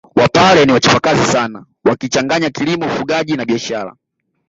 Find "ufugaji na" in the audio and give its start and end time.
2.85-3.45